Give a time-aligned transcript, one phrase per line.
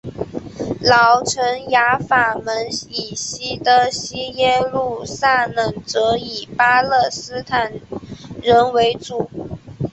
[0.79, 7.71] 老城雅法门以西的西耶路撒冷则以巴勒斯坦
[8.41, 9.29] 人为主。